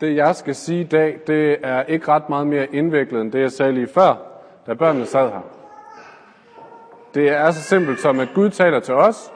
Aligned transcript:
Det 0.00 0.16
jeg 0.16 0.36
skal 0.36 0.54
sige 0.54 0.80
i 0.80 0.84
dag, 0.84 1.20
det 1.26 1.58
er 1.62 1.82
ikke 1.82 2.08
ret 2.08 2.28
meget 2.28 2.46
mere 2.46 2.74
indviklet 2.74 3.20
end 3.20 3.32
det, 3.32 3.40
jeg 3.40 3.52
sagde 3.52 3.72
lige 3.72 3.86
før, 3.86 4.14
da 4.66 4.74
børnene 4.74 5.06
sad 5.06 5.30
her. 5.30 5.40
Det 7.14 7.28
er 7.28 7.50
så 7.50 7.62
simpelt 7.62 8.00
som, 8.00 8.20
at 8.20 8.28
Gud 8.34 8.50
taler 8.50 8.80
til 8.80 8.94
os, 8.94 9.32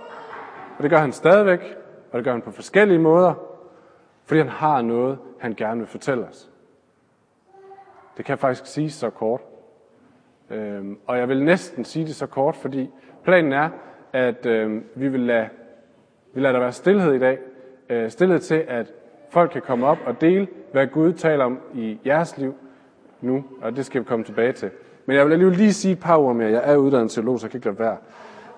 og 0.77 0.83
det 0.83 0.91
gør 0.91 0.99
han 0.99 1.13
stadigvæk, 1.13 1.77
og 2.13 2.19
det 2.19 2.25
gør 2.25 2.33
han 2.33 2.43
på 2.43 2.51
forskellige 2.51 2.99
måder, 2.99 3.35
fordi 4.25 4.41
han 4.41 4.49
har 4.49 4.83
noget, 4.83 5.19
han 5.39 5.55
gerne 5.55 5.81
vil 5.81 5.89
fortælle 5.89 6.25
os. 6.25 6.51
Det 8.17 8.25
kan 8.25 8.39
faktisk 8.39 8.67
sige 8.67 8.91
så 8.91 9.11
kort. 9.11 9.41
Øhm, 10.51 10.99
og 11.07 11.19
jeg 11.19 11.29
vil 11.29 11.45
næsten 11.45 11.85
sige 11.85 12.07
det 12.07 12.15
så 12.15 12.27
kort, 12.27 12.57
fordi 12.57 12.91
planen 13.25 13.53
er, 13.53 13.69
at 14.13 14.47
øhm, 14.47 14.85
vi 14.95 15.09
vil 15.09 15.21
lade, 15.21 15.49
vi 16.35 16.41
lader 16.41 16.53
der 16.53 16.61
være 16.61 16.73
stillhed 16.73 17.15
i 17.15 17.19
dag. 17.19 17.39
Øh, 17.89 18.11
stillhed 18.11 18.39
til, 18.39 18.65
at 18.69 18.93
folk 19.31 19.51
kan 19.51 19.63
komme 19.63 19.87
op 19.87 19.99
og 20.07 20.21
dele, 20.21 20.49
hvad 20.73 20.87
Gud 20.87 21.13
taler 21.13 21.45
om 21.45 21.59
i 21.75 21.99
jeres 22.07 22.39
liv 22.39 22.55
nu, 23.21 23.45
og 23.63 23.77
det 23.77 23.87
skal 23.87 24.01
vi 24.01 24.05
komme 24.05 24.25
tilbage 24.25 24.53
til. 24.53 24.71
Men 25.07 25.17
jeg 25.17 25.27
vil 25.27 25.33
alligevel 25.33 25.57
lige 25.57 25.73
sige 25.73 25.93
et 25.93 26.01
par 26.01 26.17
ord 26.17 26.37
mere. 26.37 26.51
Jeg 26.51 26.63
er 26.65 26.77
uddannet 26.77 27.11
teolog, 27.11 27.41
så 27.41 27.47
jeg 27.47 27.51
kan 27.51 27.59
ikke 27.59 27.67
lade 27.67 27.79
være. 27.79 27.97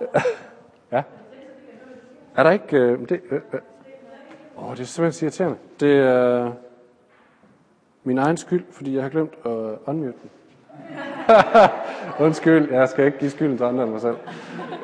ja? 0.92 1.02
Er 2.36 2.42
der 2.42 2.50
ikke... 2.50 2.76
Øh, 2.76 3.08
det, 3.08 3.20
øh, 3.30 3.40
øh. 3.52 3.60
Åh, 4.58 4.70
det 4.70 4.80
er 4.80 4.84
simpelthen 4.84 5.26
irriterende. 5.26 5.58
Det 5.80 5.98
er 5.98 6.52
min 8.04 8.18
egen 8.18 8.36
skyld, 8.36 8.64
fordi 8.70 8.94
jeg 8.94 9.02
har 9.02 9.10
glemt 9.10 9.34
at 9.44 9.50
unmute 9.86 10.14
den. 10.22 10.30
Undskyld, 12.26 12.70
jeg 12.70 12.88
skal 12.88 13.06
ikke 13.06 13.18
give 13.18 13.30
skylden 13.30 13.56
til 13.56 13.64
andre 13.64 13.84
end 13.84 13.92
mig 13.92 14.00
selv. 14.00 14.16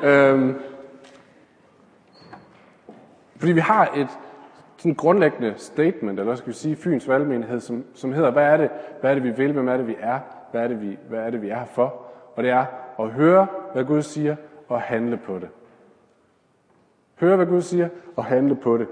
Øhm, 0.03 0.55
fordi 3.37 3.51
vi 3.51 3.59
har 3.59 3.91
et 3.95 4.07
sådan 4.83 4.95
grundlæggende 4.95 5.53
statement, 5.57 6.19
eller 6.19 6.35
skal 6.35 6.47
vi 6.47 6.53
sige 6.53 6.75
Fyns 6.75 7.07
valgmenighed, 7.07 7.59
som, 7.59 7.83
som 7.93 8.13
hedder, 8.13 8.31
hvad 8.31 8.43
er, 8.43 8.57
det, 8.57 8.69
hvad 9.01 9.11
er 9.11 9.15
det, 9.15 9.23
vi 9.23 9.29
vil, 9.29 9.51
hvem 9.51 9.67
er 9.67 9.77
det, 9.77 9.87
vi 9.87 9.95
er, 9.99 10.19
hvad 10.51 10.61
er 10.61 10.67
det, 10.67 10.81
vi, 10.81 10.97
hvad 11.09 11.19
er 11.19 11.29
det, 11.29 11.41
vi 11.41 11.49
er 11.49 11.55
her 11.55 11.65
for? 11.65 12.05
Og 12.35 12.43
det 12.43 12.51
er 12.51 12.65
at 12.99 13.09
høre, 13.09 13.47
hvad 13.73 13.83
Gud 13.83 14.01
siger, 14.01 14.35
og 14.67 14.81
handle 14.81 15.17
på 15.17 15.39
det. 15.39 15.49
Høre, 17.19 17.35
hvad 17.35 17.45
Gud 17.45 17.61
siger, 17.61 17.89
og 18.15 18.25
handle 18.25 18.55
på 18.55 18.77
det. 18.77 18.87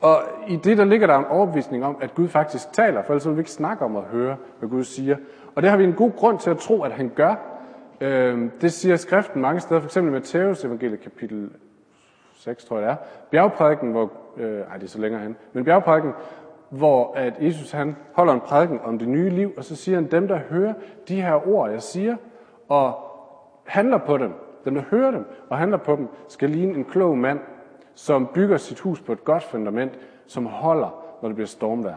Og 0.00 0.22
i 0.48 0.56
det, 0.56 0.78
der 0.78 0.84
ligger 0.84 1.06
der 1.06 1.18
en 1.18 1.24
overbevisning 1.24 1.84
om, 1.84 1.96
at 2.00 2.14
Gud 2.14 2.28
faktisk 2.28 2.72
taler, 2.72 3.02
for 3.02 3.12
ellers 3.12 3.26
vil 3.26 3.36
vi 3.36 3.40
ikke 3.40 3.50
snakke 3.50 3.84
om 3.84 3.96
at 3.96 4.02
høre, 4.02 4.36
hvad 4.58 4.68
Gud 4.68 4.84
siger. 4.84 5.16
Og 5.54 5.62
det 5.62 5.70
har 5.70 5.76
vi 5.76 5.84
en 5.84 5.94
god 5.94 6.12
grund 6.12 6.38
til 6.38 6.50
at 6.50 6.58
tro, 6.58 6.82
at 6.82 6.92
han 6.92 7.12
gør. 7.14 7.34
Øhm, 8.00 8.50
det 8.60 8.72
siger 8.72 8.96
skriften 8.96 9.42
mange 9.42 9.60
steder, 9.60 9.80
f.eks. 9.80 9.96
i 9.96 10.00
Matthæus 10.00 10.64
evangeliet 10.64 11.00
kapitel 11.00 11.50
6, 12.36 12.64
tror 12.64 12.78
jeg 12.78 12.88
det 12.88 12.92
er. 12.92 12.96
Bjergprædiken, 13.30 13.90
hvor, 13.90 14.12
øh, 14.36 14.60
ej, 14.60 14.76
det 14.76 14.84
er 14.84 14.88
så 14.88 15.00
længere 15.00 15.22
hen, 15.22 15.36
men 15.52 15.64
bjergprædiken, 15.64 16.12
hvor 16.70 17.12
at 17.16 17.34
Jesus 17.40 17.70
han 17.70 17.96
holder 18.12 18.32
en 18.32 18.40
prædiken 18.40 18.80
om 18.84 18.98
det 18.98 19.08
nye 19.08 19.30
liv, 19.30 19.52
og 19.56 19.64
så 19.64 19.76
siger 19.76 19.96
han, 19.96 20.10
dem 20.10 20.28
der 20.28 20.38
hører 20.38 20.74
de 21.08 21.22
her 21.22 21.48
ord, 21.48 21.70
jeg 21.70 21.82
siger, 21.82 22.16
og 22.68 22.98
handler 23.64 23.98
på 23.98 24.18
dem, 24.18 24.32
dem 24.64 24.74
der 24.74 24.82
hører 24.90 25.10
dem 25.10 25.24
og 25.48 25.58
handler 25.58 25.78
på 25.78 25.96
dem, 25.96 26.08
skal 26.28 26.50
ligne 26.50 26.74
en 26.74 26.84
klog 26.84 27.18
mand, 27.18 27.40
som 27.94 28.26
bygger 28.34 28.56
sit 28.56 28.80
hus 28.80 29.00
på 29.00 29.12
et 29.12 29.24
godt 29.24 29.42
fundament, 29.42 29.98
som 30.26 30.46
holder, 30.46 31.04
når 31.22 31.28
det 31.28 31.36
bliver 31.36 31.46
stormvejr. 31.46 31.96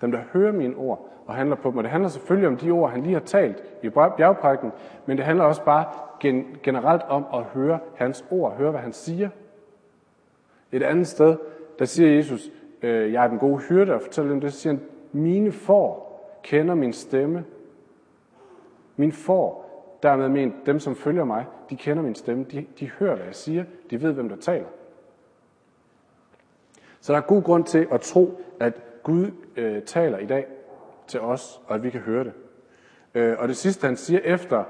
Dem, 0.00 0.12
der 0.12 0.20
hører 0.32 0.52
mine 0.52 0.76
ord 0.76 1.08
og 1.26 1.34
handler 1.34 1.56
på 1.56 1.70
dem. 1.70 1.78
Og 1.78 1.84
det 1.84 1.90
handler 1.90 2.08
selvfølgelig 2.08 2.48
om 2.48 2.56
de 2.56 2.70
ord, 2.70 2.90
han 2.90 3.02
lige 3.02 3.12
har 3.12 3.20
talt 3.20 3.62
i 3.82 3.90
bjergprædiken, 3.90 4.72
men 5.06 5.16
det 5.16 5.24
handler 5.24 5.44
også 5.44 5.64
bare 5.64 5.84
gen- 6.20 6.56
generelt 6.62 7.02
om 7.02 7.24
at 7.34 7.42
høre 7.42 7.78
hans 7.94 8.24
ord, 8.30 8.56
høre, 8.56 8.70
hvad 8.70 8.80
han 8.80 8.92
siger. 8.92 9.28
Et 10.72 10.82
andet 10.82 11.06
sted, 11.06 11.36
der 11.78 11.84
siger 11.84 12.10
Jesus, 12.10 12.50
øh, 12.82 13.12
jeg 13.12 13.24
er 13.24 13.28
den 13.28 13.38
gode 13.38 13.58
hyrde, 13.58 13.94
og 13.94 14.00
fortæller 14.00 14.30
dem 14.32 14.40
det, 14.40 14.52
så 14.52 14.60
siger 14.60 14.72
han, 14.72 14.82
mine 15.12 15.52
får 15.52 16.06
kender 16.42 16.74
min 16.74 16.92
stemme. 16.92 17.44
Min 18.96 19.12
får, 19.12 19.66
dermed 20.02 20.28
men 20.28 20.54
dem, 20.66 20.78
som 20.78 20.96
følger 20.96 21.24
mig, 21.24 21.44
de 21.70 21.76
kender 21.76 22.02
min 22.02 22.14
stemme, 22.14 22.44
de, 22.44 22.66
de 22.80 22.90
hører, 22.90 23.16
hvad 23.16 23.26
jeg 23.26 23.34
siger, 23.34 23.64
de 23.90 24.02
ved, 24.02 24.12
hvem 24.12 24.28
der 24.28 24.36
taler. 24.36 24.66
Så 27.00 27.12
der 27.12 27.18
er 27.18 27.22
god 27.22 27.42
grund 27.42 27.64
til 27.64 27.86
at 27.92 28.00
tro, 28.00 28.40
at 28.60 28.82
Gud 29.06 29.30
øh, 29.56 29.82
taler 29.82 30.18
i 30.18 30.26
dag 30.26 30.46
til 31.06 31.20
os, 31.20 31.60
og 31.66 31.74
at 31.74 31.82
vi 31.82 31.90
kan 31.90 32.00
høre 32.00 32.24
det. 32.24 32.32
Øh, 33.14 33.36
og 33.38 33.48
det 33.48 33.56
sidste, 33.56 33.86
han 33.86 33.96
siger 33.96 34.20
efter, 34.24 34.64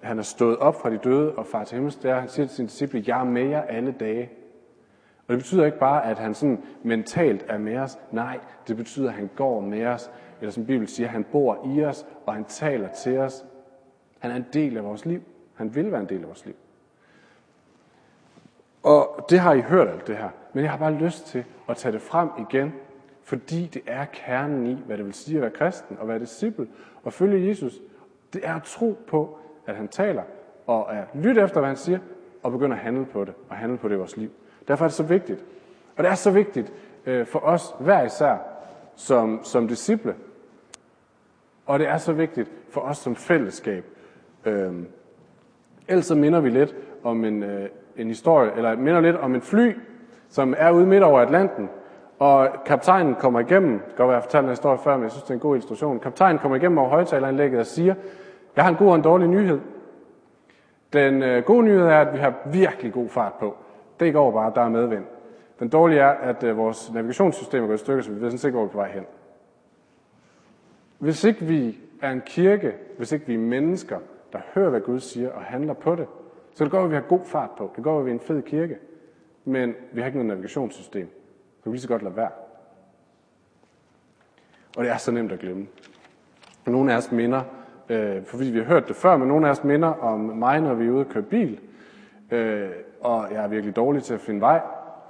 han 0.00 0.18
er 0.18 0.22
stået 0.22 0.56
op 0.56 0.80
fra 0.80 0.90
de 0.90 0.96
døde 0.96 1.34
og 1.34 1.46
far 1.46 1.64
til 1.64 1.74
himmels, 1.74 1.96
det 1.96 2.10
er, 2.10 2.20
han 2.20 2.28
siger 2.28 2.46
til 2.46 2.56
sine 2.56 2.68
disciple, 2.68 3.04
jeg 3.06 3.20
er 3.20 3.24
med 3.24 3.42
jer 3.42 3.62
alle 3.62 3.92
dage. 4.00 4.30
Og 5.26 5.28
det 5.28 5.38
betyder 5.38 5.64
ikke 5.64 5.78
bare, 5.78 6.04
at 6.04 6.18
han 6.18 6.34
sådan 6.34 6.62
mentalt 6.82 7.44
er 7.48 7.58
med 7.58 7.78
os. 7.78 7.98
Nej, 8.10 8.38
det 8.68 8.76
betyder, 8.76 9.08
at 9.08 9.14
han 9.14 9.30
går 9.36 9.60
med 9.60 9.86
os. 9.86 10.10
Eller 10.40 10.52
som 10.52 10.66
Bibelen 10.66 10.86
siger, 10.86 11.08
han 11.08 11.24
bor 11.24 11.76
i 11.76 11.84
os, 11.84 12.06
og 12.26 12.34
han 12.34 12.44
taler 12.44 12.88
til 12.88 13.18
os. 13.18 13.44
Han 14.18 14.30
er 14.30 14.36
en 14.36 14.46
del 14.52 14.76
af 14.76 14.84
vores 14.84 15.04
liv. 15.04 15.22
Han 15.54 15.74
vil 15.74 15.92
være 15.92 16.00
en 16.00 16.08
del 16.08 16.20
af 16.20 16.26
vores 16.26 16.46
liv. 16.46 16.54
Og 18.82 19.26
det 19.30 19.38
har 19.38 19.52
I 19.52 19.60
hørt 19.60 19.88
alt 19.88 20.06
det 20.06 20.16
her. 20.16 20.28
Men 20.52 20.64
jeg 20.64 20.70
har 20.70 20.78
bare 20.78 20.94
lyst 20.94 21.26
til 21.26 21.44
at 21.68 21.76
tage 21.76 21.92
det 21.92 22.02
frem 22.02 22.28
igen, 22.38 22.72
fordi 23.26 23.70
det 23.74 23.82
er 23.86 24.04
kernen 24.04 24.66
i, 24.66 24.82
hvad 24.86 24.96
det 24.96 25.04
vil 25.04 25.14
sige 25.14 25.36
at 25.36 25.42
være 25.42 25.50
kristen 25.50 25.96
og 26.00 26.08
være 26.08 26.18
disciple 26.18 26.66
og 27.02 27.12
følge 27.12 27.48
Jesus. 27.48 27.80
Det 28.32 28.40
er 28.44 28.54
at 28.54 28.62
tro 28.62 28.98
på, 29.06 29.38
at 29.66 29.76
han 29.76 29.88
taler, 29.88 30.22
og 30.66 30.96
at 30.96 31.04
lytte 31.14 31.40
efter, 31.40 31.60
hvad 31.60 31.68
han 31.68 31.76
siger, 31.76 31.98
og 32.42 32.52
begynde 32.52 32.76
at 32.76 32.82
handle 32.82 33.06
på 33.06 33.24
det, 33.24 33.34
og 33.48 33.56
handle 33.56 33.78
på 33.78 33.88
det 33.88 33.94
i 33.94 33.98
vores 33.98 34.16
liv. 34.16 34.30
Derfor 34.68 34.84
er 34.84 34.88
det 34.88 34.94
så 34.94 35.02
vigtigt. 35.02 35.44
Og 35.96 36.04
det 36.04 36.10
er 36.10 36.14
så 36.14 36.30
vigtigt 36.30 36.72
øh, 37.06 37.26
for 37.26 37.38
os 37.38 37.74
hver 37.80 38.02
især 38.02 38.36
som, 38.94 39.40
som 39.42 39.68
disciple. 39.68 40.14
Og 41.66 41.78
det 41.78 41.88
er 41.88 41.96
så 41.96 42.12
vigtigt 42.12 42.50
for 42.70 42.80
os 42.80 42.98
som 42.98 43.16
fællesskab. 43.16 43.84
Øh, 44.44 44.72
ellers 45.88 46.06
så 46.06 46.14
minder 46.14 46.40
vi 46.40 46.50
lidt 46.50 46.74
om 47.04 47.24
en, 47.24 47.42
øh, 47.42 47.68
en 47.96 48.08
historie, 48.08 48.52
eller 48.56 48.76
minder 48.76 49.00
lidt 49.00 49.16
om 49.16 49.34
en 49.34 49.42
fly, 49.42 49.72
som 50.28 50.54
er 50.58 50.70
ude 50.70 50.86
midt 50.86 51.02
over 51.02 51.20
Atlanten, 51.20 51.68
og 52.18 52.48
kaptajnen 52.66 53.14
kommer 53.14 53.40
igennem, 53.40 53.72
det 53.72 53.86
kan 53.86 53.96
godt 53.96 54.08
være, 54.08 54.16
jeg 54.16 54.22
fortalte 54.22 54.44
en 54.44 54.50
historie 54.50 54.78
før, 54.78 54.96
men 54.96 55.02
jeg 55.02 55.10
synes, 55.10 55.22
det 55.22 55.30
er 55.30 55.34
en 55.34 55.40
god 55.40 55.56
illustration. 55.56 56.00
Kaptajnen 56.00 56.38
kommer 56.38 56.56
igennem 56.56 56.78
over 56.78 56.88
højtaleranlægget 56.88 57.60
og 57.60 57.66
siger, 57.66 57.94
jeg 58.56 58.64
har 58.64 58.70
en 58.70 58.76
god 58.76 58.88
og 58.88 58.94
en 58.94 59.02
dårlig 59.02 59.28
nyhed. 59.28 59.60
Den 60.92 61.22
øh, 61.22 61.44
gode 61.44 61.64
nyhed 61.64 61.82
er, 61.82 61.98
at 61.98 62.12
vi 62.12 62.18
har 62.18 62.34
virkelig 62.52 62.92
god 62.92 63.08
fart 63.08 63.32
på. 63.40 63.56
Det 64.00 64.12
går 64.12 64.30
bare, 64.30 64.52
der 64.54 64.60
er 64.60 64.68
medvind. 64.68 65.04
Den 65.58 65.68
dårlige 65.68 66.00
er, 66.00 66.08
at 66.08 66.42
øh, 66.42 66.56
vores 66.56 66.92
navigationssystem 66.92 67.62
er 67.62 67.66
gået 67.66 67.76
i 67.76 67.80
stykker, 67.80 68.02
så 68.02 68.10
vi 68.10 68.20
ved 68.20 68.30
sådan 68.30 68.48
ikke, 68.48 68.56
hvor 68.56 68.64
vi 68.64 68.68
er 68.68 68.72
på 68.72 68.78
vej 68.78 68.90
hen. 68.90 69.04
Hvis 70.98 71.24
ikke 71.24 71.44
vi 71.44 71.78
er 72.02 72.10
en 72.10 72.22
kirke, 72.26 72.74
hvis 72.96 73.12
ikke 73.12 73.26
vi 73.26 73.34
er 73.34 73.38
mennesker, 73.38 73.98
der 74.32 74.38
hører, 74.54 74.70
hvad 74.70 74.80
Gud 74.80 75.00
siger 75.00 75.30
og 75.32 75.42
handler 75.42 75.74
på 75.74 75.94
det, 75.94 76.06
så 76.54 76.64
det 76.64 76.70
går, 76.70 76.84
at 76.84 76.90
vi 76.90 76.94
har 76.94 77.02
god 77.02 77.24
fart 77.24 77.50
på. 77.58 77.70
Det 77.76 77.84
går, 77.84 77.98
at 77.98 78.04
vi 78.04 78.10
er 78.10 78.14
en 78.14 78.20
fed 78.20 78.42
kirke. 78.42 78.78
Men 79.44 79.74
vi 79.92 80.00
har 80.00 80.06
ikke 80.06 80.18
noget 80.18 80.28
navigationssystem 80.28 81.08
kan 81.66 81.70
du 81.70 81.74
lige 81.74 81.82
så 81.82 81.88
godt 81.88 82.02
lade 82.02 82.16
være. 82.16 82.30
Og 84.76 84.84
det 84.84 84.92
er 84.92 84.96
så 84.96 85.10
nemt 85.10 85.32
at 85.32 85.38
glemme. 85.38 85.66
Nogle 86.66 86.92
af 86.92 86.96
os 86.96 87.12
minder, 87.12 87.42
øh, 87.88 88.24
fordi 88.24 88.44
vi 88.44 88.58
har 88.58 88.64
hørt 88.64 88.88
det 88.88 88.96
før, 88.96 89.16
men 89.16 89.28
nogle 89.28 89.46
af 89.46 89.50
os 89.50 89.64
minder 89.64 89.88
om 89.88 90.20
mig, 90.20 90.60
når 90.60 90.74
vi 90.74 90.86
er 90.86 90.90
ude 90.90 91.00
og 91.00 91.08
køre 91.08 91.22
bil. 91.22 91.60
Øh, 92.30 92.70
og 93.00 93.26
jeg 93.32 93.44
er 93.44 93.48
virkelig 93.48 93.76
dårlig 93.76 94.02
til 94.02 94.14
at 94.14 94.20
finde 94.20 94.40
vej. 94.40 94.60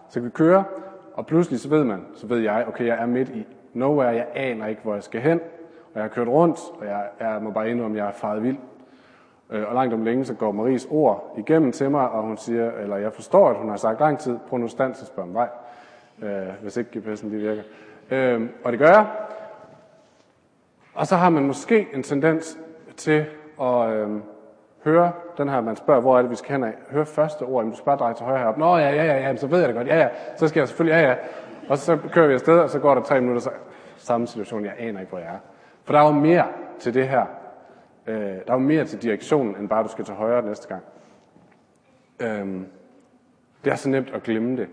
Så 0.09 0.21
vi 0.21 0.31
kører, 0.31 0.65
og 1.15 1.27
pludselig 1.27 1.61
så 1.61 1.69
ved 1.69 1.85
man, 1.85 2.07
så 2.15 2.27
ved 2.27 2.39
jeg, 2.39 2.65
okay, 2.69 2.87
jeg 2.87 3.03
er 3.03 3.07
midt 3.07 3.29
i 3.29 3.47
nowhere, 3.73 4.09
jeg 4.09 4.27
aner 4.35 4.67
ikke, 4.67 4.83
hvor 4.83 4.95
jeg 4.95 5.03
skal 5.03 5.21
hen. 5.21 5.41
Og 5.85 5.95
jeg 5.95 6.03
har 6.03 6.09
kørt 6.09 6.29
rundt, 6.29 6.59
og 6.81 6.87
jeg, 6.87 7.09
jeg 7.21 7.43
må 7.43 7.51
bare 7.51 7.71
indrømme, 7.71 7.97
at 7.97 8.03
jeg 8.03 8.09
er 8.09 8.13
faret 8.13 8.43
vild. 8.43 8.59
Øh, 9.51 9.69
og 9.69 9.75
langt 9.75 9.95
om 9.95 10.05
længe, 10.05 10.25
så 10.25 10.35
går 10.35 10.53
Maries 10.53 10.87
ord 10.91 11.35
igennem 11.39 11.73
til 11.73 11.91
mig, 11.91 12.11
og 12.11 12.23
hun 12.23 12.37
siger, 12.37 12.71
eller 12.71 12.97
jeg 12.97 13.13
forstår, 13.13 13.51
at 13.51 13.57
hun 13.57 13.69
har 13.69 13.77
sagt 13.77 14.01
lang 14.01 14.19
tid, 14.19 14.39
prøv 14.49 14.59
nu 14.59 14.69
stand 14.69 14.95
til 14.95 15.03
at 15.03 15.09
spørge 15.09 15.29
om 15.29 15.35
vej, 15.35 15.49
øh, 16.23 16.49
hvis 16.63 16.77
ikke 16.77 16.91
GPS'en 16.97 17.29
lige 17.29 17.41
virker. 17.41 17.63
Øh, 18.11 18.49
og 18.65 18.73
det 18.73 18.79
gør 18.79 18.89
jeg. 18.89 19.07
Og 20.95 21.07
så 21.07 21.17
har 21.17 21.31
man 21.31 21.47
måske 21.47 21.89
en 21.95 22.03
tendens 22.03 22.59
til 22.97 23.25
at 23.61 23.91
øh, 23.91 24.09
høre 24.85 25.13
den 25.39 25.49
her, 25.49 25.61
man 25.61 25.77
spørger, 25.77 26.01
hvor 26.01 26.19
er 26.19 26.23
det, 26.23 26.31
vi 26.31 26.37
skal 26.37 26.53
hen 26.53 26.65
af. 26.65 26.75
Høre 26.91 27.07
første 27.07 27.43
ord, 27.43 27.61
jamen, 27.61 27.71
du 27.71 27.77
skal 27.77 27.85
bare 27.85 27.97
dreje 27.97 28.15
til 28.15 28.25
højre 28.25 28.39
heroppe. 28.39 28.61
Nå, 28.61 28.77
ja, 28.77 28.91
ja, 28.91 29.05
ja, 29.05 29.29
ja, 29.29 29.37
så 29.37 29.47
ved 29.47 29.59
jeg 29.59 29.69
det 29.69 29.77
godt. 29.77 29.87
Ja, 29.87 29.99
ja, 29.99 30.09
så 30.37 30.49
skal 30.49 30.61
jeg 30.61 30.69
selvfølgelig, 30.69 31.01
ja, 31.01 31.09
ja. 31.09 31.17
Og 31.69 31.79
så 31.79 31.99
kører 32.13 32.27
vi 32.27 32.35
afsted, 32.35 32.59
og 32.59 32.71
så 32.71 32.79
går 32.79 32.95
der 32.95 33.03
tre 33.03 33.21
minutter, 33.21 33.41
så 33.43 33.51
samme 33.97 34.27
situation, 34.27 34.65
jeg 34.65 34.75
aner 34.79 35.01
ikke, 35.01 35.11
hvor 35.11 35.19
jeg 35.19 35.29
er. 35.29 35.39
For 35.85 35.93
der 35.93 36.01
er 36.01 36.07
jo 36.07 36.13
mere 36.13 36.47
til 36.79 36.95
det 36.95 37.09
her. 37.09 37.27
Øh, 38.07 38.17
der 38.17 38.49
er 38.49 38.53
jo 38.53 38.59
mere 38.59 38.85
til 38.85 39.03
direktionen, 39.03 39.57
end 39.57 39.69
bare, 39.69 39.83
du 39.83 39.89
skal 39.89 40.05
til 40.05 40.15
højre 40.15 40.43
næste 40.43 40.69
gang. 40.69 40.83
Øh, 42.21 42.61
det 43.65 43.73
er 43.73 43.77
så 43.77 43.89
nemt 43.89 44.11
at 44.15 44.23
glemme 44.23 44.57
det. 44.57 44.69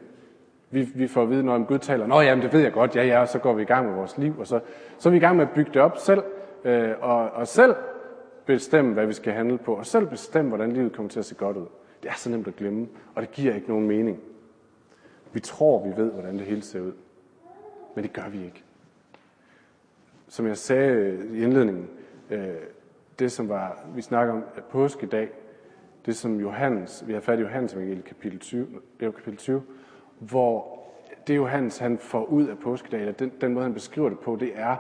Vi, 0.73 0.81
vi 0.95 1.07
får 1.07 1.21
at 1.21 1.29
vide, 1.29 1.43
når 1.43 1.63
Gud 1.63 1.79
taler, 1.79 2.07
Nå 2.07 2.21
jamen, 2.21 2.43
det 2.43 2.53
ved 2.53 2.59
jeg 2.59 2.73
godt, 2.73 2.95
ja 2.95 3.03
ja, 3.03 3.21
og 3.21 3.27
så 3.27 3.39
går 3.39 3.53
vi 3.53 3.61
i 3.61 3.65
gang 3.65 3.87
med 3.87 3.95
vores 3.95 4.17
liv, 4.17 4.39
og 4.39 4.47
så, 4.47 4.59
så 4.97 5.09
er 5.09 5.11
vi 5.11 5.17
i 5.17 5.19
gang 5.19 5.37
med 5.37 5.45
at 5.45 5.51
bygge 5.51 5.71
det 5.73 5.81
op 5.81 5.97
selv, 5.97 6.23
øh, 6.63 6.91
og, 7.01 7.31
og 7.31 7.47
selv 7.47 7.75
bestemme, 8.45 8.93
hvad 8.93 9.05
vi 9.05 9.13
skal 9.13 9.33
handle 9.33 9.57
på, 9.57 9.73
og 9.73 9.85
selv 9.85 10.07
bestemme, 10.07 10.49
hvordan 10.49 10.71
livet 10.71 10.93
kommer 10.93 11.09
til 11.09 11.19
at 11.19 11.25
se 11.25 11.35
godt 11.35 11.57
ud. 11.57 11.65
Det 12.03 12.09
er 12.09 12.15
så 12.15 12.29
nemt 12.29 12.47
at 12.47 12.55
glemme, 12.55 12.87
og 13.15 13.21
det 13.21 13.31
giver 13.31 13.55
ikke 13.55 13.69
nogen 13.69 13.87
mening. 13.87 14.19
Vi 15.33 15.39
tror, 15.39 15.87
vi 15.87 16.01
ved, 16.01 16.11
hvordan 16.11 16.37
det 16.37 16.45
hele 16.45 16.61
ser 16.61 16.81
ud. 16.81 16.93
men 17.95 18.03
det 18.03 18.13
gør 18.13 18.29
vi 18.31 18.45
ikke. 18.45 18.63
Som 20.27 20.47
jeg 20.47 20.57
sagde 20.57 20.91
øh, 20.91 21.37
i 21.37 21.43
indledningen, 21.43 21.89
øh, 22.29 22.47
det 23.19 23.31
som 23.31 23.49
var, 23.49 23.85
vi 23.95 24.01
snakker 24.01 24.33
om 24.33 24.43
påskedag, 24.71 25.29
det 26.05 26.15
som 26.15 26.39
Johannes, 26.39 27.03
vi 27.07 27.13
har 27.13 27.19
fat 27.19 27.39
i 27.39 27.41
Johannes 27.41 27.73
evangeliet 27.73 28.05
kapitel 28.05 28.39
20, 28.39 28.67
det 28.99 29.05
er 29.05 29.11
kapitel 29.11 29.37
20, 29.37 29.63
hvor 30.29 30.79
det 31.27 31.35
Johannes 31.35 31.77
han 31.77 31.97
får 31.97 32.25
ud 32.25 32.47
af 32.47 32.57
påskedag, 32.57 33.15
den, 33.19 33.31
den 33.41 33.53
måde 33.53 33.63
han 33.63 33.73
beskriver 33.73 34.09
det 34.09 34.19
på, 34.19 34.35
det 34.35 34.51
er, 34.55 34.75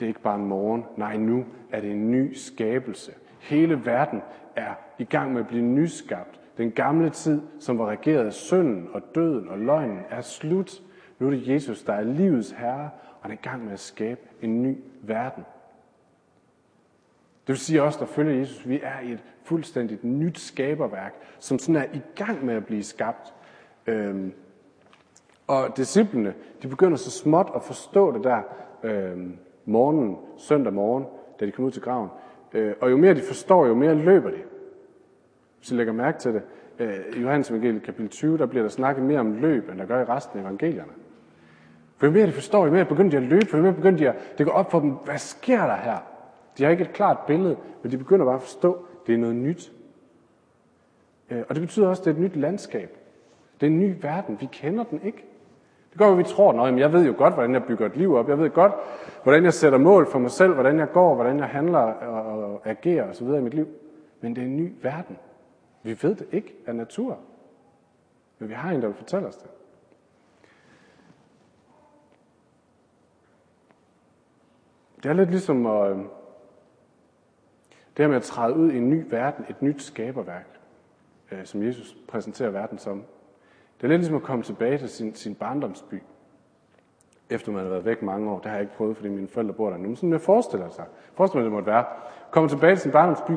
det 0.00 0.06
er 0.06 0.08
ikke 0.08 0.20
bare 0.20 0.36
en 0.36 0.46
morgen, 0.46 0.84
nej 0.96 1.16
nu 1.16 1.44
er 1.70 1.80
det 1.80 1.90
en 1.90 2.10
ny 2.10 2.32
skabelse. 2.34 3.12
Hele 3.40 3.86
verden 3.86 4.22
er 4.56 4.74
i 4.98 5.04
gang 5.04 5.32
med 5.32 5.40
at 5.40 5.48
blive 5.48 5.62
nyskabt. 5.62 6.40
Den 6.56 6.70
gamle 6.70 7.10
tid, 7.10 7.42
som 7.60 7.78
var 7.78 7.86
regeret 7.86 8.26
af 8.26 8.32
synden 8.32 8.88
og 8.92 9.02
døden 9.14 9.48
og 9.48 9.58
løgnen, 9.58 10.00
er 10.10 10.20
slut. 10.20 10.82
Nu 11.18 11.26
er 11.26 11.30
det 11.30 11.48
Jesus, 11.48 11.82
der 11.82 11.92
er 11.92 12.02
livets 12.02 12.50
herre, 12.50 12.90
og 13.20 13.22
han 13.22 13.30
er 13.30 13.34
i 13.34 13.48
gang 13.48 13.64
med 13.64 13.72
at 13.72 13.80
skabe 13.80 14.20
en 14.42 14.62
ny 14.62 14.76
verden. 15.02 15.44
Det 17.46 17.52
vil 17.52 17.58
sige 17.58 17.82
også, 17.82 17.98
der 17.98 18.06
følger 18.06 18.38
Jesus, 18.38 18.68
vi 18.68 18.80
er 18.82 19.00
i 19.00 19.12
et 19.12 19.24
fuldstændigt 19.42 20.04
nyt 20.04 20.38
skaberværk, 20.38 21.14
som 21.38 21.58
sådan 21.58 21.76
er 21.76 21.84
i 21.94 22.00
gang 22.16 22.44
med 22.44 22.54
at 22.54 22.66
blive 22.66 22.82
skabt. 22.82 23.34
Øhm, 23.86 24.32
og 25.46 25.76
disciplene, 25.76 26.34
de 26.62 26.68
begynder 26.68 26.96
så 26.96 27.10
småt 27.10 27.50
at 27.54 27.62
forstå 27.62 28.12
det 28.12 28.24
der 28.24 28.40
øhm, 28.82 29.38
morgenen, 29.64 30.16
søndag 30.36 30.72
morgen, 30.72 31.04
da 31.40 31.46
de 31.46 31.50
kommer 31.50 31.66
ud 31.66 31.72
til 31.72 31.82
graven. 31.82 32.08
Øh, 32.52 32.74
og 32.80 32.90
jo 32.90 32.96
mere 32.96 33.14
de 33.14 33.22
forstår, 33.22 33.66
jo 33.66 33.74
mere 33.74 33.94
løber 33.94 34.30
de. 34.30 34.42
Hvis 35.58 35.70
I 35.70 35.74
lægger 35.74 35.92
mærke 35.92 36.18
til 36.18 36.34
det, 36.34 36.42
øh, 36.78 36.98
i 37.16 37.20
Johannes 37.20 37.50
evangeliet 37.50 37.82
kapitel 37.82 38.08
20, 38.08 38.38
der 38.38 38.46
bliver 38.46 38.62
der 38.62 38.70
snakket 38.70 39.04
mere 39.04 39.20
om 39.20 39.32
løb, 39.32 39.68
end 39.68 39.78
der 39.78 39.86
gør 39.86 40.00
i 40.00 40.04
resten 40.04 40.38
af 40.38 40.42
evangelierne. 40.42 40.92
For 41.96 42.06
jo 42.06 42.12
mere 42.12 42.26
de 42.26 42.32
forstår, 42.32 42.66
jo 42.66 42.72
mere 42.72 42.84
begynder 42.84 43.10
de 43.10 43.16
at 43.16 43.22
løbe, 43.22 43.46
for 43.46 43.56
jo 43.56 43.62
mere 43.62 43.74
begynder 43.74 43.98
de 43.98 44.08
at, 44.08 44.38
det 44.38 44.46
går 44.46 44.52
op 44.52 44.70
for 44.70 44.80
dem, 44.80 44.90
hvad 44.90 45.18
sker 45.18 45.66
der 45.66 45.76
her? 45.76 45.98
De 46.58 46.64
har 46.64 46.70
ikke 46.70 46.84
et 46.84 46.92
klart 46.92 47.18
billede, 47.26 47.56
men 47.82 47.92
de 47.92 47.98
begynder 47.98 48.24
bare 48.24 48.34
at 48.34 48.42
forstå, 48.42 48.86
det 49.06 49.14
er 49.14 49.18
noget 49.18 49.36
nyt. 49.36 49.72
Øh, 51.30 51.42
og 51.48 51.54
det 51.54 51.62
betyder 51.62 51.88
også, 51.88 52.02
at 52.02 52.04
det 52.04 52.10
er 52.10 52.14
et 52.14 52.20
nyt 52.20 52.36
landskab. 52.36 52.98
Det 53.60 53.66
er 53.66 53.70
en 53.70 53.80
ny 53.80 53.94
verden. 54.00 54.40
Vi 54.40 54.48
kender 54.52 54.84
den 54.84 55.00
ikke. 55.04 55.24
Det 55.90 55.98
går, 55.98 56.12
at 56.12 56.18
vi 56.18 56.24
tror, 56.24 56.62
at 56.62 56.78
jeg 56.78 56.92
ved 56.92 57.06
jo 57.06 57.14
godt, 57.18 57.34
hvordan 57.34 57.54
jeg 57.54 57.64
bygger 57.64 57.86
et 57.86 57.96
liv 57.96 58.14
op. 58.14 58.28
Jeg 58.28 58.38
ved 58.38 58.50
godt, 58.50 58.72
hvordan 59.22 59.44
jeg 59.44 59.54
sætter 59.54 59.78
mål 59.78 60.10
for 60.10 60.18
mig 60.18 60.30
selv, 60.30 60.54
hvordan 60.54 60.78
jeg 60.78 60.90
går, 60.92 61.14
hvordan 61.14 61.38
jeg 61.38 61.46
handler 61.46 61.78
og 61.78 62.60
agerer 62.64 63.10
osv. 63.10 63.26
i 63.26 63.40
mit 63.40 63.54
liv. 63.54 63.68
Men 64.20 64.36
det 64.36 64.42
er 64.42 64.46
en 64.46 64.56
ny 64.56 64.72
verden. 64.82 65.18
Vi 65.82 65.98
ved 66.02 66.14
det 66.14 66.26
ikke 66.32 66.54
af 66.66 66.74
natur. 66.74 67.18
Men 68.38 68.48
vi 68.48 68.54
har 68.54 68.70
en, 68.70 68.80
der 68.82 68.86
vil 68.86 68.96
fortælle 68.96 69.28
os 69.28 69.36
det. 69.36 69.50
Det 75.02 75.10
er 75.10 75.14
lidt 75.14 75.30
ligesom 75.30 75.66
at, 75.66 75.96
det 77.96 78.04
her 78.04 78.08
med 78.08 78.16
at 78.16 78.22
træde 78.22 78.54
ud 78.54 78.72
i 78.72 78.76
en 78.76 78.90
ny 78.90 79.04
verden, 79.10 79.44
et 79.48 79.62
nyt 79.62 79.82
skaberværk, 79.82 80.46
øh, 81.32 81.44
som 81.44 81.62
Jesus 81.62 81.96
præsenterer 82.08 82.50
verden 82.50 82.78
som. 82.78 83.04
Det 83.76 83.84
er 83.84 83.88
lidt 83.88 84.00
ligesom 84.00 84.16
at 84.16 84.22
komme 84.22 84.42
tilbage 84.42 84.78
til 84.78 84.88
sin, 84.88 85.14
sin 85.14 85.34
barndomsby, 85.34 86.02
efter 87.30 87.52
man 87.52 87.62
har 87.62 87.70
været 87.70 87.84
væk 87.84 88.02
mange 88.02 88.30
år. 88.30 88.38
Det 88.38 88.46
har 88.46 88.52
jeg 88.52 88.62
ikke 88.62 88.76
prøvet, 88.76 88.96
fordi 88.96 89.08
mine 89.08 89.28
forældre 89.28 89.54
bor 89.54 89.70
der 89.70 89.76
nu. 89.76 89.86
Men 89.86 89.96
sådan 89.96 90.12
jeg 90.12 90.20
forestiller 90.20 90.68
sig. 90.68 90.84
Forestil 91.14 91.38
mig, 91.38 91.44
det 91.44 91.52
måtte 91.52 91.66
være. 91.66 91.84
Komme 92.30 92.48
tilbage 92.48 92.74
til 92.74 92.82
sin 92.82 92.92
barndomsby, 92.92 93.32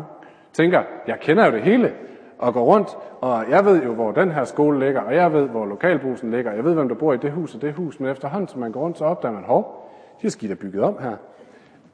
tænker, 0.54 0.84
jeg 1.08 1.20
kender 1.20 1.46
jo 1.46 1.52
det 1.52 1.62
hele, 1.62 1.94
og 2.38 2.54
går 2.54 2.64
rundt, 2.64 2.98
og 3.22 3.50
jeg 3.50 3.66
ved 3.66 3.84
jo, 3.84 3.94
hvor 3.94 4.12
den 4.12 4.32
her 4.32 4.44
skole 4.44 4.80
ligger, 4.80 5.02
og 5.02 5.16
jeg 5.16 5.34
ved, 5.34 5.48
hvor 5.48 5.66
lokalbussen 5.66 6.32
ligger, 6.32 6.52
jeg 6.52 6.64
ved, 6.64 6.74
hvem 6.74 6.88
der 6.88 6.96
bor 6.96 7.14
i 7.14 7.18
det 7.18 7.32
hus 7.32 7.56
og 7.56 7.62
det 7.62 7.74
hus, 7.74 8.00
men 8.00 8.10
efterhånden, 8.10 8.48
som 8.48 8.60
man 8.60 8.72
går 8.72 8.80
rundt, 8.80 8.98
så 8.98 9.06
opdager 9.06 9.34
man, 9.34 9.44
hov, 9.44 9.90
de 10.22 10.28
er 10.28 10.32
skidt 10.32 10.52
er 10.52 10.56
bygget 10.56 10.84
om 10.84 10.98
her. 11.00 11.16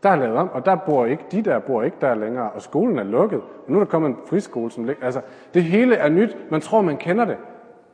Der 0.04 0.10
er 0.10 0.16
lavet 0.16 0.38
om, 0.38 0.50
og 0.54 0.66
der 0.66 0.75
bor 0.75 1.06
ikke, 1.06 1.24
de 1.31 1.42
der 1.42 1.60
bor 1.60 1.84
ikke 1.84 1.98
der 2.01 2.16
længere, 2.16 2.51
og 2.51 2.62
skolen 2.62 3.00
er 3.00 3.04
lukket, 3.04 3.42
og 3.42 3.72
nu 3.72 3.75
er 3.75 3.84
der 3.84 3.92
kommet 3.92 4.10
en 4.10 4.18
friskole, 4.25 4.72
som 4.72 4.84
ligger, 4.84 5.06
altså, 5.06 5.22
det 5.54 5.63
hele 5.63 5.95
er 5.95 6.10
nyt, 6.10 6.38
man 6.51 6.62
tror, 6.62 6.81
man 6.81 6.98
kender 6.98 7.25
det, 7.25 7.38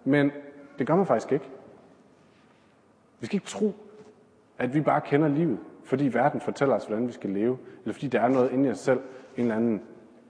men 0.03 0.31
det 0.79 0.87
gør 0.87 0.95
man 0.95 1.05
faktisk 1.05 1.31
ikke. 1.31 1.49
Vi 3.19 3.25
skal 3.25 3.35
ikke 3.35 3.47
tro, 3.47 3.73
at 4.57 4.73
vi 4.73 4.81
bare 4.81 5.01
kender 5.01 5.27
livet, 5.27 5.59
fordi 5.83 6.07
verden 6.13 6.41
fortæller 6.41 6.75
os, 6.75 6.85
hvordan 6.85 7.07
vi 7.07 7.11
skal 7.11 7.29
leve, 7.29 7.57
eller 7.83 7.93
fordi 7.93 8.07
der 8.07 8.21
er 8.21 8.27
noget 8.27 8.51
inde 8.51 8.69
i 8.69 8.71
os 8.71 8.79
selv, 8.79 8.99
en 9.37 9.43
eller 9.43 9.55
anden 9.55 9.81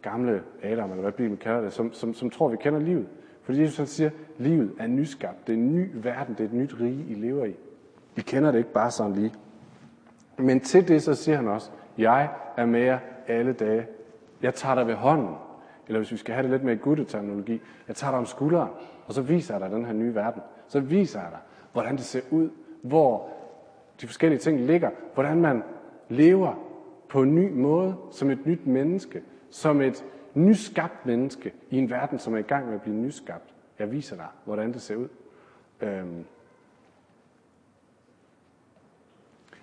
gamle 0.01 0.44
Adam, 0.63 0.89
eller 0.89 1.01
hvad 1.01 1.12
Bibelen 1.12 1.38
kalder 1.38 1.62
det, 1.62 1.74
som, 1.74 1.94
som, 1.94 2.13
som 2.13 2.30
tror, 2.30 2.48
vi 2.48 2.57
kender 2.57 2.80
livet. 2.80 3.07
Fordi 3.42 3.62
Jesus 3.62 3.77
han 3.77 3.88
siger, 3.88 4.10
at 4.10 4.16
livet 4.38 4.71
er 4.80 4.88
nyskabt. 4.88 5.48
Det 5.48 5.54
er 5.54 5.57
en 5.57 5.75
ny 5.75 5.89
verden. 5.94 6.36
Det 6.36 6.44
er 6.44 6.48
et 6.48 6.54
nyt 6.54 6.75
rige, 6.80 7.06
I 7.10 7.13
lever 7.13 7.45
i. 7.45 7.56
Vi 8.16 8.21
kender 8.21 8.51
det 8.51 8.57
ikke 8.57 8.74
bare 8.74 8.92
sådan 8.92 9.13
lige. 9.13 9.33
Men 10.38 10.60
til 10.60 10.88
det 10.88 11.04
så 11.04 11.16
siger 11.16 11.36
han 11.36 11.48
også, 11.48 11.71
jeg 11.98 12.30
er 12.57 12.66
med 12.66 12.80
jer 12.80 13.00
alle 13.27 13.54
dage. 13.54 13.88
Jeg 14.42 14.54
tager 14.54 14.75
dig 14.75 14.88
ved 14.88 14.94
hånden. 14.94 15.36
Eller 15.89 16.00
hvis 16.00 16.12
vi 16.12 16.18
skal 16.18 16.33
have 16.33 16.44
det 16.44 16.51
lidt 16.51 16.63
mere 16.63 16.75
gutteterminologi, 16.75 17.62
jeg 17.88 17.95
tager 17.95 18.12
dig 18.12 18.19
om 18.19 18.25
skulderen, 18.25 18.69
og 19.07 19.13
så 19.13 19.21
viser 19.21 19.53
jeg 19.53 19.62
dig 19.62 19.71
den 19.71 19.86
her 19.86 19.94
nye 19.94 20.15
verden. 20.15 20.41
Så 20.68 20.80
viser 20.80 21.19
jeg 21.19 21.30
dig, 21.31 21.39
hvordan 21.74 21.95
det 21.95 22.06
ser 22.06 22.21
ud, 22.31 22.50
hvor 22.81 23.30
de 24.01 24.07
forskellige 24.07 24.39
ting 24.39 24.59
ligger, 24.59 24.89
hvordan 25.13 25.41
man 25.41 25.63
lever 26.09 26.53
på 27.09 27.21
en 27.21 27.36
ny 27.36 27.51
måde, 27.51 27.95
som 28.12 28.30
et 28.30 28.45
nyt 28.45 28.68
menneske, 28.68 29.21
som 29.50 29.81
et 29.81 30.06
nyskabt 30.33 31.06
menneske 31.06 31.53
i 31.69 31.77
en 31.77 31.89
verden, 31.89 32.19
som 32.19 32.33
er 32.33 32.38
i 32.38 32.42
gang 32.42 32.65
med 32.65 32.75
at 32.75 32.81
blive 32.81 32.95
nyskabt. 32.95 33.53
Jeg 33.80 33.92
viser 33.92 34.15
dig, 34.15 34.27
hvordan 34.45 34.74
det 34.74 34.81
ser 34.81 34.95
ud. 34.95 35.07
Øhm. 35.81 36.25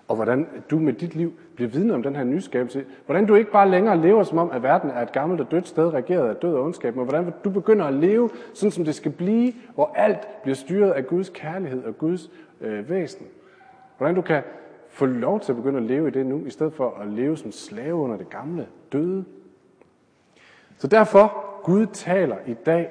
Og 0.08 0.16
hvordan 0.16 0.46
du 0.70 0.78
med 0.78 0.92
dit 0.92 1.14
liv 1.14 1.32
bliver 1.54 1.70
vidne 1.70 1.94
om 1.94 2.02
den 2.02 2.16
her 2.16 2.24
nyskabelse. 2.24 2.84
Hvordan 3.06 3.26
du 3.26 3.34
ikke 3.34 3.50
bare 3.50 3.70
længere 3.70 4.02
lever 4.02 4.22
som 4.22 4.38
om, 4.38 4.50
at 4.50 4.62
verden 4.62 4.90
er 4.90 5.02
et 5.02 5.12
gammelt 5.12 5.40
og 5.40 5.50
dødt 5.50 5.68
sted, 5.68 5.94
regeret 5.94 6.28
af 6.28 6.36
død 6.36 6.54
og 6.54 6.64
ondskab, 6.64 6.96
men 6.96 7.04
hvordan 7.04 7.32
du 7.44 7.50
begynder 7.50 7.84
at 7.84 7.94
leve 7.94 8.30
sådan, 8.54 8.70
som 8.70 8.84
det 8.84 8.94
skal 8.94 9.12
blive, 9.12 9.52
hvor 9.74 9.92
alt 9.94 10.42
bliver 10.42 10.54
styret 10.54 10.90
af 10.90 11.06
Guds 11.06 11.28
kærlighed 11.28 11.84
og 11.84 11.98
Guds 11.98 12.30
øh, 12.60 12.90
væsen. 12.90 13.26
Hvordan 13.98 14.14
du 14.14 14.22
kan 14.22 14.42
få 14.88 15.06
lov 15.06 15.40
til 15.40 15.52
at 15.52 15.56
begynde 15.56 15.78
at 15.78 15.84
leve 15.84 16.08
i 16.08 16.10
det 16.10 16.26
nu, 16.26 16.42
i 16.46 16.50
stedet 16.50 16.72
for 16.72 16.98
at 17.00 17.08
leve 17.08 17.36
som 17.36 17.52
slave 17.52 17.94
under 17.94 18.16
det 18.16 18.30
gamle, 18.30 18.66
døde 18.92 19.24
så 20.78 20.86
derfor, 20.86 21.44
Gud 21.62 21.86
taler 21.86 22.36
i 22.46 22.54
dag. 22.54 22.88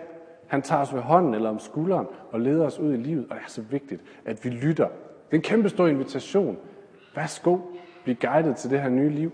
Han 0.48 0.62
tager 0.62 0.82
os 0.82 0.94
ved 0.94 1.02
hånden 1.02 1.34
eller 1.34 1.50
om 1.50 1.60
skulderen 1.60 2.08
og 2.32 2.40
leder 2.40 2.66
os 2.66 2.80
ud 2.80 2.94
i 2.94 2.98
livet. 2.98 3.26
Og 3.30 3.36
det 3.36 3.44
er 3.46 3.50
så 3.50 3.62
vigtigt, 3.62 4.02
at 4.26 4.46
vi 4.46 4.50
lytter. 4.50 4.88
Det 4.88 5.32
er 5.32 5.36
en 5.36 5.42
kæmpe 5.42 5.70
stor 5.70 5.88
invitation. 5.88 6.58
Værsgo, 7.16 7.58
bliv 8.04 8.16
guidet 8.16 8.56
til 8.56 8.70
det 8.70 8.82
her 8.82 8.90
nye 8.90 9.10
liv. 9.10 9.32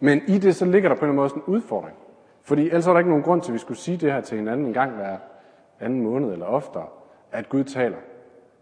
Men 0.00 0.22
i 0.28 0.38
det, 0.38 0.56
så 0.56 0.64
ligger 0.64 0.88
der 0.88 0.96
på 0.96 1.04
en 1.04 1.12
måde 1.12 1.24
også 1.24 1.36
en 1.36 1.42
udfordring. 1.42 1.96
Fordi 2.42 2.62
ellers 2.62 2.86
er 2.86 2.92
der 2.92 2.98
ikke 2.98 3.10
nogen 3.10 3.24
grund 3.24 3.42
til, 3.42 3.50
at 3.50 3.54
vi 3.54 3.58
skulle 3.58 3.78
sige 3.78 3.96
det 3.96 4.12
her 4.12 4.20
til 4.20 4.38
hinanden 4.38 4.66
en 4.66 4.72
gang 4.72 4.92
hver 4.92 5.18
anden 5.80 6.02
måned 6.02 6.32
eller 6.32 6.46
oftere, 6.46 6.86
at 7.32 7.48
Gud 7.48 7.64
taler. 7.64 7.96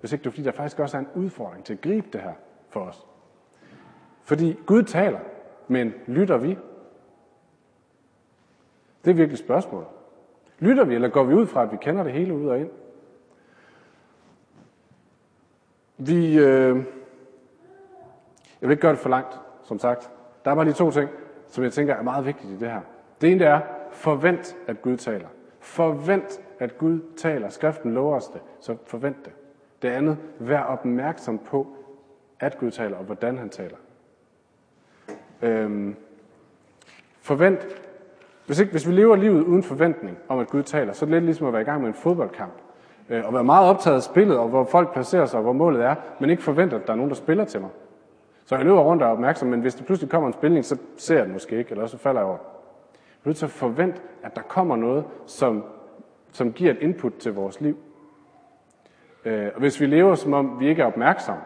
Hvis 0.00 0.12
ikke 0.12 0.22
det 0.22 0.26
er, 0.26 0.30
fordi 0.30 0.42
der 0.42 0.52
faktisk 0.52 0.78
også 0.78 0.96
er 0.96 1.00
en 1.00 1.08
udfordring 1.14 1.64
til 1.64 1.72
at 1.72 1.80
gribe 1.80 2.06
det 2.12 2.20
her 2.20 2.32
for 2.68 2.80
os. 2.80 3.06
Fordi 4.22 4.58
Gud 4.66 4.82
taler, 4.82 5.18
men 5.68 5.94
lytter 6.06 6.36
vi? 6.36 6.58
Det 9.04 9.10
er 9.10 9.14
virkelig 9.14 9.38
spørgsmålet. 9.38 9.88
Lytter 10.58 10.84
vi, 10.84 10.94
eller 10.94 11.08
går 11.08 11.24
vi 11.24 11.34
ud 11.34 11.46
fra, 11.46 11.62
at 11.62 11.72
vi 11.72 11.76
kender 11.80 12.02
det 12.02 12.12
hele 12.12 12.34
ud 12.34 12.46
og 12.46 12.60
ind? 12.60 12.70
Vi, 15.98 16.38
øh, 16.38 16.84
jeg 18.60 18.68
vil 18.68 18.70
ikke 18.74 18.80
gøre 18.80 18.92
det 18.92 19.00
for 19.00 19.08
langt, 19.08 19.40
som 19.62 19.78
sagt. 19.78 20.10
Der 20.44 20.50
er 20.50 20.54
bare 20.54 20.64
lige 20.64 20.74
to 20.74 20.90
ting, 20.90 21.10
som 21.48 21.64
jeg 21.64 21.72
tænker 21.72 21.94
er 21.94 22.02
meget 22.02 22.26
vigtige 22.26 22.52
i 22.52 22.56
det 22.56 22.70
her. 22.70 22.80
Det 23.20 23.32
ene 23.32 23.44
er, 23.44 23.60
forvent, 23.92 24.56
at 24.66 24.82
Gud 24.82 24.96
taler. 24.96 25.28
Forvent, 25.60 26.40
at 26.58 26.78
Gud 26.78 27.00
taler. 27.16 27.48
Skriften 27.48 27.94
lover 27.94 28.16
os 28.16 28.28
det, 28.28 28.40
så 28.60 28.76
forvent 28.86 29.24
det. 29.24 29.32
Det 29.82 29.88
andet, 29.88 30.18
vær 30.38 30.60
opmærksom 30.60 31.38
på, 31.38 31.66
at 32.40 32.58
Gud 32.58 32.70
taler, 32.70 32.96
og 32.96 33.04
hvordan 33.04 33.38
han 33.38 33.48
taler. 33.48 33.76
Øhm, 35.42 35.96
forvent, 37.20 37.66
hvis, 38.46 38.58
ikke, 38.58 38.70
hvis 38.70 38.88
vi 38.88 38.92
lever 38.92 39.16
livet 39.16 39.42
uden 39.42 39.62
forventning 39.62 40.18
om, 40.28 40.38
at 40.38 40.48
Gud 40.48 40.62
taler, 40.62 40.92
så 40.92 41.04
er 41.04 41.06
det 41.06 41.14
lidt 41.14 41.24
ligesom 41.24 41.46
at 41.46 41.52
være 41.52 41.62
i 41.62 41.64
gang 41.64 41.80
med 41.80 41.88
en 41.88 41.94
fodboldkamp. 41.94 42.52
Øh, 43.08 43.26
og 43.26 43.34
være 43.34 43.44
meget 43.44 43.68
optaget 43.68 43.96
af 43.96 44.02
spillet, 44.02 44.38
og 44.38 44.48
hvor 44.48 44.64
folk 44.64 44.92
placerer 44.92 45.26
sig, 45.26 45.36
og 45.36 45.42
hvor 45.42 45.52
målet 45.52 45.84
er, 45.84 45.94
men 46.20 46.30
ikke 46.30 46.42
forventer, 46.42 46.78
at 46.78 46.86
der 46.86 46.92
er 46.92 46.96
nogen, 46.96 47.10
der 47.10 47.16
spiller 47.16 47.44
til 47.44 47.60
mig. 47.60 47.70
Så 48.46 48.56
jeg 48.56 48.64
løber 48.64 48.80
rundt 48.80 49.02
og 49.02 49.08
er 49.08 49.12
opmærksom, 49.12 49.48
men 49.48 49.60
hvis 49.60 49.74
der 49.74 49.84
pludselig 49.84 50.10
kommer 50.10 50.26
en 50.26 50.32
spilning, 50.32 50.64
så 50.64 50.78
ser 50.96 51.16
jeg 51.16 51.24
den 51.24 51.32
måske 51.32 51.58
ikke, 51.58 51.70
eller 51.70 51.86
så 51.86 51.98
falder 51.98 52.20
jeg 52.20 52.28
over. 52.28 52.38
Jeg 52.94 53.24
er 53.24 53.28
nødt 53.28 53.36
til 53.36 53.44
at 53.44 53.50
forvente, 53.50 54.00
at 54.22 54.36
der 54.36 54.42
kommer 54.42 54.76
noget, 54.76 55.04
som, 55.26 55.64
som 56.32 56.52
giver 56.52 56.70
et 56.70 56.78
input 56.80 57.12
til 57.14 57.34
vores 57.34 57.60
liv. 57.60 57.78
Øh, 59.24 59.50
og 59.54 59.60
hvis 59.60 59.80
vi 59.80 59.86
lever, 59.86 60.14
som 60.14 60.32
om 60.32 60.60
vi 60.60 60.68
ikke 60.68 60.82
er 60.82 60.86
opmærksomme, 60.86 61.42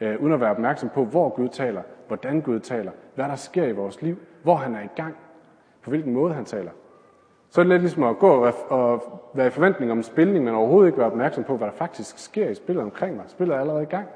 øh, 0.00 0.20
uden 0.20 0.32
at 0.32 0.40
være 0.40 0.50
opmærksom 0.50 0.88
på, 0.88 1.04
hvor 1.04 1.28
Gud 1.28 1.48
taler, 1.48 1.82
hvordan 2.06 2.40
Gud 2.40 2.60
taler, 2.60 2.92
hvad 3.14 3.24
der 3.24 3.36
sker 3.36 3.64
i 3.64 3.72
vores 3.72 4.02
liv, 4.02 4.16
hvor 4.42 4.54
han 4.54 4.74
er 4.74 4.82
i 4.82 4.88
gang, 4.96 5.16
på 5.82 5.90
hvilken 5.90 6.12
måde 6.12 6.34
han 6.34 6.44
taler, 6.44 6.70
Så 7.50 7.60
er 7.60 7.62
det 7.62 7.70
lidt 7.70 7.82
ligesom 7.82 8.02
at 8.02 8.18
gå 8.18 8.46
og 8.68 9.02
være 9.34 9.46
i 9.46 9.50
forventning 9.50 9.92
om 9.92 10.02
spilning, 10.02 10.44
men 10.44 10.54
overhovedet 10.54 10.88
ikke 10.88 10.98
være 10.98 11.10
opmærksom 11.10 11.44
på, 11.44 11.56
hvad 11.56 11.66
der 11.66 11.72
faktisk 11.72 12.18
sker 12.18 12.48
i 12.48 12.54
spillet 12.54 12.84
omkring 12.84 13.16
mig. 13.16 13.24
Spillet 13.28 13.56
er 13.56 13.60
allerede 13.60 13.82
i 13.82 13.86
gang. 13.86 14.08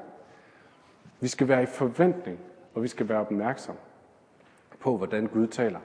Vi 1.23 1.27
skal 1.27 1.47
være 1.47 1.63
i 1.63 1.65
forventning, 1.65 2.39
og 2.73 2.83
vi 2.83 2.87
skal 2.87 3.09
være 3.09 3.19
opmærksom 3.19 3.75
på, 4.79 4.97
hvordan 4.97 5.27
Gud 5.27 5.47
taler. 5.47 5.79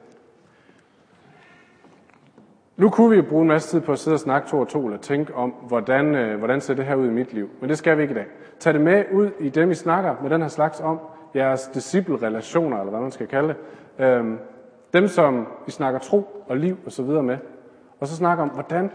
Nu 2.77 2.91
kunne 2.91 3.17
vi 3.17 3.23
bruge 3.23 3.43
en 3.43 3.49
masse 3.49 3.69
tid 3.69 3.81
på 3.81 3.93
at 3.93 3.99
sidde 3.99 4.15
og 4.15 4.21
snakke 4.21 4.49
to 4.49 4.59
og 4.59 4.69
to, 4.69 4.87
eller 4.87 4.99
tænke 4.99 5.35
om, 5.35 5.51
hvordan, 5.51 6.15
øh, 6.15 6.39
hvordan 6.39 6.61
ser 6.61 6.75
det 6.75 6.85
her 6.85 6.95
ud 6.95 7.07
i 7.07 7.11
mit 7.11 7.33
liv. 7.33 7.51
Men 7.61 7.71
det 7.71 7.79
skal 7.79 7.97
vi 7.97 8.03
ikke 8.03 8.13
i 8.13 8.15
dag. 8.15 8.27
Tag 8.59 8.75
det 8.75 8.81
med 8.81 9.05
ud 9.13 9.31
i 9.41 9.49
dem, 9.49 9.69
vi 9.69 9.75
snakker 9.75 10.17
med 10.23 10.31
den 10.31 10.41
her 10.41 10.49
slags 10.49 10.81
om, 10.81 11.01
jeres 11.35 11.71
disciple-relationer, 11.75 12.79
eller 12.79 12.91
hvad 12.91 13.01
man 13.01 13.11
skal 13.11 13.27
kalde 13.27 13.49
det. 13.49 13.57
Øhm, 14.05 14.39
dem, 14.93 15.09
som 15.09 15.47
vi 15.67 15.73
snakker 15.73 16.01
tro 16.01 16.45
og 16.49 16.57
liv 16.57 16.79
og 16.87 16.93
så 16.93 17.03
videre 17.03 17.23
med. 17.23 17.39
Og 18.01 18.07
så 18.07 18.17
snakker 18.17 18.45
om, 18.45 18.51
hvordan 18.51 18.91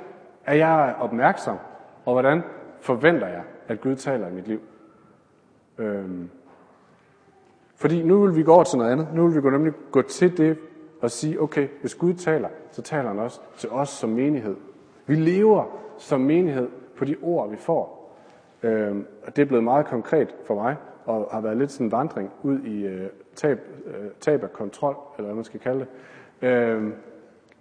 er 0.45 0.55
jeg 0.55 0.95
opmærksom, 0.99 1.57
og 2.05 2.13
hvordan 2.13 2.43
forventer 2.81 3.27
jeg, 3.27 3.43
at 3.67 3.81
Gud 3.81 3.95
taler 3.95 4.27
i 4.27 4.31
mit 4.31 4.47
liv. 4.47 4.61
Øhm, 5.77 6.29
fordi 7.75 8.03
nu 8.03 8.21
vil 8.25 8.35
vi 8.35 8.43
gå 8.43 8.53
over 8.53 8.63
til 8.63 8.77
noget 8.77 8.91
andet. 8.91 9.07
Nu 9.13 9.27
vil 9.27 9.35
vi 9.35 9.41
gå 9.41 9.49
nemlig 9.49 9.73
gå 9.91 10.01
til 10.01 10.37
det 10.37 10.57
og 11.01 11.11
sige, 11.11 11.41
okay, 11.41 11.67
hvis 11.81 11.95
Gud 11.95 12.13
taler, 12.13 12.49
så 12.71 12.81
taler 12.81 13.07
han 13.07 13.19
også 13.19 13.41
til 13.57 13.69
os 13.69 13.89
som 13.89 14.09
menighed. 14.09 14.55
Vi 15.05 15.15
lever 15.15 15.65
som 15.97 16.21
menighed 16.21 16.69
på 16.97 17.05
de 17.05 17.15
ord, 17.21 17.49
vi 17.49 17.55
får. 17.55 18.15
Øhm, 18.63 19.05
og 19.25 19.35
det 19.35 19.41
er 19.41 19.45
blevet 19.45 19.63
meget 19.63 19.85
konkret 19.85 20.35
for 20.45 20.55
mig, 20.55 20.75
og 21.05 21.29
har 21.31 21.41
været 21.41 21.57
lidt 21.57 21.71
sådan 21.71 21.87
en 21.87 21.91
vandring 21.91 22.31
ud 22.43 22.59
i 22.59 22.85
øh, 22.85 23.09
tab, 23.35 23.59
øh, 23.85 24.11
tab 24.19 24.43
af 24.43 24.53
kontrol, 24.53 24.95
eller 25.17 25.25
hvad 25.25 25.35
man 25.35 25.43
skal 25.43 25.59
kalde 25.59 25.79
det. 25.79 25.87
Øhm, 26.49 26.93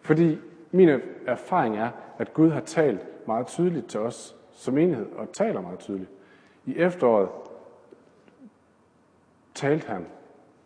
fordi 0.00 0.38
min 0.70 1.00
erfaring 1.26 1.76
er, 1.76 1.90
at 2.18 2.34
Gud 2.34 2.50
har 2.50 2.60
talt 2.60 3.06
meget 3.26 3.46
tydeligt 3.46 3.86
til 3.86 4.00
os 4.00 4.36
som 4.52 4.78
enhed, 4.78 5.06
og 5.16 5.32
taler 5.32 5.60
meget 5.60 5.78
tydeligt. 5.78 6.10
I 6.66 6.76
efteråret 6.76 7.28
talte 9.54 9.86
han 9.86 10.06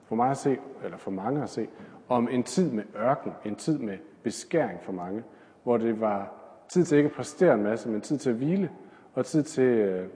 for 0.05 0.17
mig 0.17 0.31
at 0.31 0.37
se, 0.37 0.59
eller 0.85 0.99
for 0.99 1.11
mange 1.11 1.43
at 1.43 1.49
se, 1.49 1.69
om 2.09 2.29
en 2.29 2.43
tid 2.43 2.71
med 2.71 2.85
ørken, 2.97 3.33
en 3.45 3.57
tid 3.57 3.79
med 3.79 3.99
beskæring 4.23 4.81
for 4.83 4.93
mange, 4.93 5.23
hvor 5.63 5.77
det 5.77 6.01
var 6.01 6.33
tid 6.69 6.85
til 6.85 6.99
ikke 6.99 7.09
at 7.09 7.15
præstere 7.15 7.55
en 7.55 7.63
masse, 7.63 7.89
men 7.89 8.01
tid 8.01 8.19
til 8.19 8.31
at 8.31 8.37
hvile, 8.37 8.71
og 9.15 9.27
tid 9.27 9.43
til, 9.43 9.65
øh, 9.65 10.09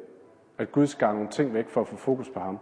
at 0.59 0.73
Gud 0.73 0.87
skar 0.87 1.13
nogle 1.13 1.29
ting 1.29 1.55
væk 1.55 1.69
for 1.69 1.81
at 1.81 1.89
få 1.89 1.97
fokus 1.97 2.29
på 2.29 2.41
ham. 2.41 2.59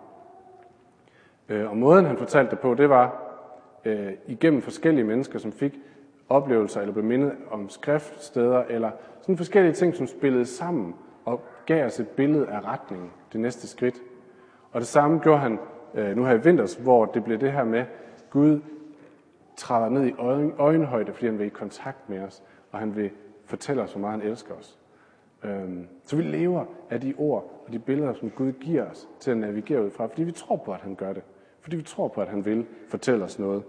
Øh, 1.48 1.70
og 1.70 1.76
måden 1.76 2.04
han 2.04 2.18
fortalte 2.18 2.50
det 2.50 2.58
på, 2.58 2.74
det 2.74 2.88
var 2.88 3.22
øh, 3.84 4.12
igennem 4.26 4.62
forskellige 4.62 5.04
mennesker, 5.04 5.38
som 5.38 5.52
fik 5.52 5.80
oplevelser 6.28 6.80
eller 6.80 6.92
blev 6.92 7.04
mindet 7.04 7.32
om 7.50 7.68
skriftsteder, 7.68 8.64
eller 8.68 8.90
sådan 9.20 9.36
forskellige 9.36 9.72
ting, 9.72 9.94
som 9.94 10.06
spillede 10.06 10.46
sammen 10.46 10.94
og 11.24 11.44
gav 11.66 11.86
os 11.86 12.00
et 12.00 12.08
billede 12.08 12.46
af 12.46 12.64
retningen, 12.64 13.10
det 13.32 13.40
næste 13.40 13.68
skridt. 13.68 14.02
Og 14.72 14.80
det 14.80 14.88
samme 14.88 15.18
gjorde 15.18 15.38
han 15.38 15.58
Øh, 15.94 16.16
nu 16.16 16.24
her 16.24 16.34
i 16.34 16.42
vinters, 16.42 16.74
hvor 16.74 17.04
det 17.04 17.24
blev 17.24 17.40
det 17.40 17.52
her 17.52 17.64
med, 17.64 17.84
Gud 18.30 18.60
træder 19.56 19.88
ned 19.88 20.06
i 20.06 20.14
øjenhøjde, 20.58 21.12
fordi 21.12 21.26
han 21.26 21.38
vil 21.38 21.46
i 21.46 21.50
kontakt 21.50 22.08
med 22.08 22.20
os, 22.20 22.42
og 22.72 22.78
han 22.78 22.96
vil 22.96 23.10
fortælle 23.44 23.82
os, 23.82 23.92
hvor 23.92 24.00
meget 24.00 24.20
han 24.20 24.30
elsker 24.30 24.54
os. 24.54 24.78
Øhm, 25.44 25.86
så 26.04 26.16
vi 26.16 26.22
lever 26.22 26.64
af 26.90 27.00
de 27.00 27.14
ord 27.18 27.62
og 27.66 27.72
de 27.72 27.78
billeder, 27.78 28.14
som 28.14 28.30
Gud 28.30 28.52
giver 28.52 28.90
os 28.90 29.08
til 29.20 29.30
at 29.30 29.36
navigere 29.36 29.84
ud 29.84 29.90
fra, 29.90 30.06
fordi 30.06 30.22
vi 30.22 30.32
tror 30.32 30.56
på, 30.56 30.72
at 30.72 30.80
han 30.80 30.94
gør 30.94 31.12
det. 31.12 31.22
Fordi 31.60 31.76
vi 31.76 31.82
tror 31.82 32.08
på, 32.08 32.20
at 32.20 32.28
han 32.28 32.44
vil 32.44 32.66
fortælle 32.88 33.24
os 33.24 33.38
noget. 33.38 33.62